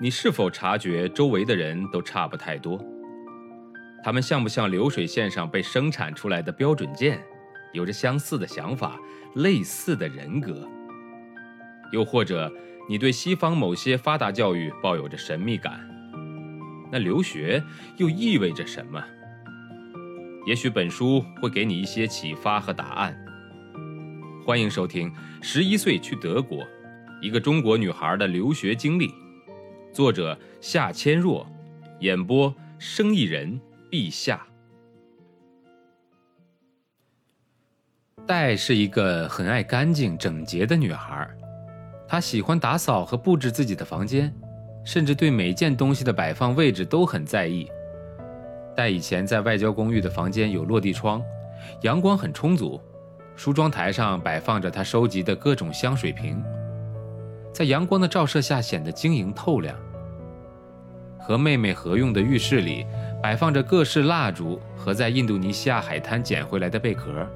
[0.00, 2.80] 你是否察觉周围的人都差不太多？
[4.04, 7.20] 他们像不像流水线上被生产出来的标准件，
[7.72, 8.96] 有着相似的想法、
[9.34, 10.68] 类似的人格？
[11.92, 12.52] 又或者，
[12.88, 15.80] 你对西方某些发达教育抱有着神秘感？
[16.92, 17.60] 那留学
[17.96, 19.02] 又意味着什么？
[20.46, 23.18] 也许本书会给你一些启发和答案。
[24.46, 25.10] 欢迎收听
[25.42, 26.64] 《十一岁去德国：
[27.20, 29.08] 一个中国女孩的留学经历》，
[29.98, 31.44] 作者夏千若，
[31.98, 33.60] 演播生意人
[33.90, 34.46] 陛下。
[38.24, 41.28] 戴是一个很爱干净整洁的女孩，
[42.06, 44.32] 她喜欢打扫和布置自己的房间，
[44.84, 47.68] 甚至对每件东西的摆放位置都很在意。
[48.76, 51.20] 戴以前在外交公寓的房间有落地窗，
[51.82, 52.80] 阳光很充足。
[53.34, 56.40] 梳妆台上摆放着她收集的各种香水瓶，
[57.52, 59.76] 在阳光的照射下显得晶莹透亮。
[61.18, 62.86] 和妹妹合用的浴室里
[63.22, 67.26] 摆放着各式蜡烛和在印度尼西亚海滩捡回来的贝壳。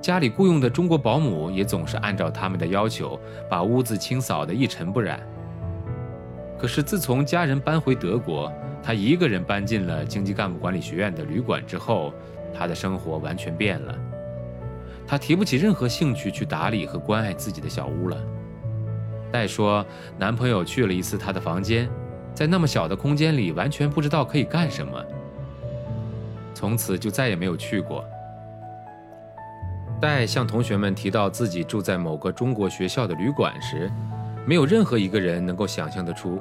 [0.00, 5.20] 家里雇佣的中国保姆也总是按照他们的要求把屋子清扫得一尘不染。
[6.58, 8.50] 可是自从家人搬回德国，
[8.82, 12.12] 他一个人搬进了经济干部管理学院的旅馆之后，
[12.52, 13.94] 他的生活完全变了。
[15.06, 18.16] 他提不起任何兴趣去打理和关爱自己的小屋了。
[19.32, 19.84] 再说，
[20.18, 21.88] 男朋友去了一次他的房间，
[22.36, 25.02] 在那么小的空间里，完全不知道可以干什么。
[26.52, 28.04] 从此就再也没有去过。
[29.98, 33.90] 戴向同学们提到自己住在某个中国学校的旅馆时，
[34.44, 36.38] 没有任何一个人能够想象得出，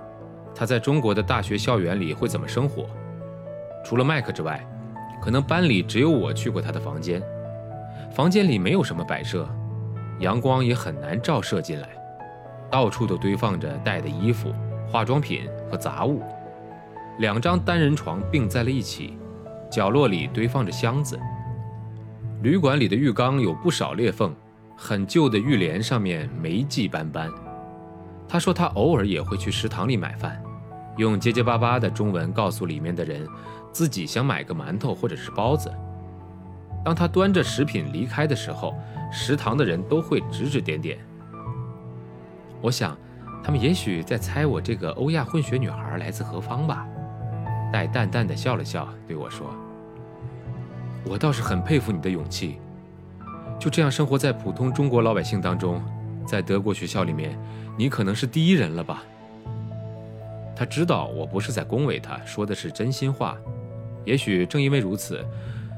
[0.53, 2.85] 他在中国的大学校园里会怎么生活。
[3.85, 4.61] 除了麦克之外，
[5.21, 7.23] 可能班里只有我去过他的房间。
[8.13, 9.47] 房间里没有什么摆设，
[10.19, 11.87] 阳光也很难照射进来，
[12.69, 14.53] 到处都堆放着戴的衣服、
[14.95, 16.23] 化妆品和杂物。
[17.17, 19.17] 两张单人床并在了一起，
[19.69, 21.19] 角落里堆放着箱子。
[22.41, 24.33] 旅馆里的浴缸有不少裂缝，
[24.77, 27.29] 很旧的浴帘上面霉迹斑斑。
[28.25, 30.41] 他说他偶尔也会去食堂里买饭，
[30.95, 33.27] 用结结巴巴的中文告诉里面的人，
[33.73, 35.69] 自己想买个馒头或者是包子。
[36.85, 38.73] 当他端着食品离开的时候，
[39.11, 40.97] 食堂的人都会指指点点。
[42.61, 42.97] 我想，
[43.45, 46.83] 他们也许在猜我这个欧亚混血女孩来自何方吧。
[47.71, 49.53] 戴淡淡的笑了笑，对我说
[51.05, 52.57] ：“我倒是很佩服你的勇气，
[53.59, 55.79] 就这样生活在普通中国老百姓当中，
[56.25, 57.37] 在德国学校里面，
[57.77, 59.03] 你可能是第一人了吧？”
[60.57, 63.37] 他知道我不是在恭维他，说的是真心话。
[64.05, 65.23] 也许正因为如此。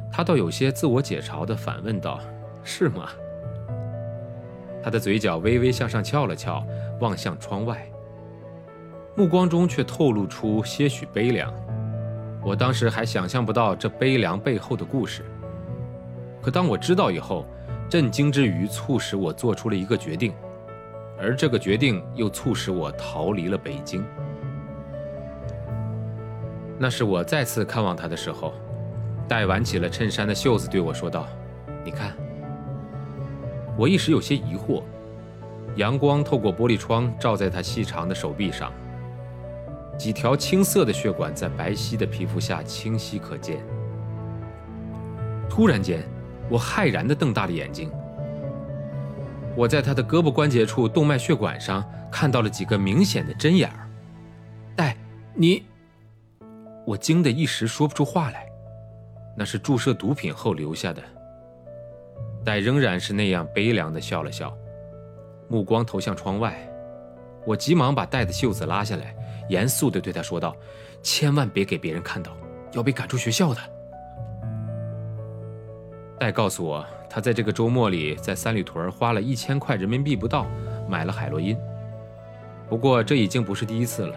[0.09, 2.21] 他倒有些自我解嘲地反问道
[2.63, 3.09] ：“是吗？”
[4.83, 6.65] 他的嘴角微微向上翘了翘，
[6.99, 7.85] 望向窗外，
[9.15, 11.53] 目光中却透露出些许悲凉。
[12.43, 15.23] 我当时还想象不到这悲凉背后的故事，
[16.41, 17.45] 可当我知道以后，
[17.89, 20.33] 震惊之余促使我做出了一个决定，
[21.19, 24.05] 而这个决定又促使我逃离了北京。
[26.79, 28.53] 那是我再次看望他的时候。
[29.27, 31.27] 戴挽起了衬衫的袖子，对我说道
[31.83, 32.15] ：“你看。”
[33.77, 34.81] 我一时有些疑惑。
[35.75, 38.73] 阳光透过玻璃窗照在他细长的手臂上，
[39.95, 43.59] 几条青色的血管在白皙的皮肤下清晰可见。
[45.47, 46.03] 突然间，
[46.49, 47.91] 我骇然地瞪大了眼睛。
[49.55, 53.87] 我在他的胳膊关节处动脉血管上看到了几个明显的针眼儿。
[54.75, 54.97] 戴，
[55.35, 55.63] 你……
[56.85, 58.47] 我惊得一时说不出话来。
[59.35, 61.01] 那是注射毒品后留下的。
[62.47, 64.57] 戴仍然是那样悲凉地笑了笑，
[65.49, 66.57] 目光投向窗外。
[67.45, 69.13] 我急忙把戴的袖子拉下来，
[69.49, 70.55] 严肃地对他说道
[71.03, 72.31] ：“千万别给别人看到，
[72.71, 73.59] 要被赶出学校的。”
[76.17, 80.47] 戴告诉我，他在这个周末里在三里屯花了一千块人民币不到
[80.87, 81.53] 买了海洛因。
[82.69, 84.15] 不过这已经不是第一次了。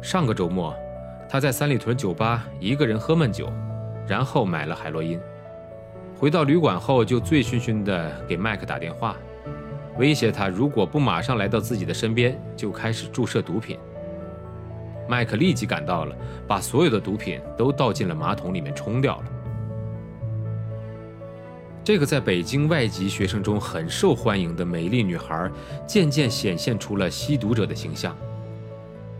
[0.00, 0.72] 上个周末，
[1.28, 3.52] 他在三里屯酒吧一个人喝闷酒。
[4.06, 5.20] 然后买了海洛因，
[6.20, 9.16] 回到旅馆后就醉醺醺地给麦克打电话，
[9.96, 13.78] 威胁他如果不马上来到自己的身边，就开始注射毒品。
[15.08, 16.14] 麦克立即赶到了，
[16.46, 19.24] 把所有的毒品都倒进了马桶里面冲掉了。
[21.82, 25.50] 这个在北京外籍学生中很受欢迎的美丽女孩，
[25.86, 28.14] 渐渐显现出了吸毒者的形象，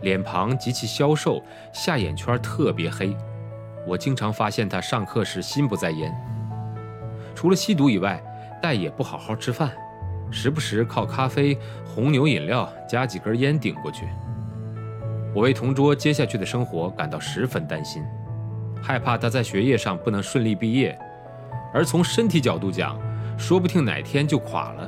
[0.01, 1.41] 脸庞极其消瘦，
[1.73, 3.17] 下眼圈特别黑。
[3.87, 6.13] 我经常发现她上课时心不在焉，
[7.41, 8.23] 除了吸毒以外，
[8.61, 9.71] 戴也不好好吃饭，
[10.29, 14.07] 时不时靠咖啡、红牛饮料加几根烟顶过去。
[15.33, 18.03] 我为同桌接下去的生活感到十分担心，
[18.79, 20.95] 害怕他在学业上不能顺利毕业，
[21.73, 22.95] 而从身体角度讲，
[23.39, 24.87] 说不定哪天就垮了。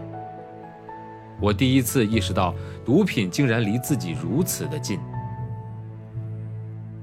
[1.41, 2.53] 我第一次意识到，
[2.85, 4.99] 毒品竟然离自己如此的近。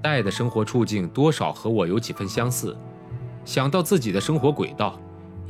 [0.01, 2.77] 戴的生活处境多少和我有几分相似，
[3.45, 4.97] 想到自己的生活轨道，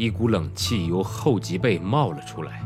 [0.00, 2.62] 一股冷气由后脊背冒了出来。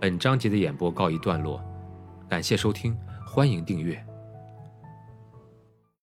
[0.00, 1.62] 本章节的演播告一段落。
[2.30, 2.96] 感谢收听，
[3.26, 4.02] 欢迎订阅。